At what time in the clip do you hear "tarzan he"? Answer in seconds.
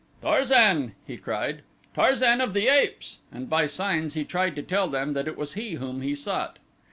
0.23-1.15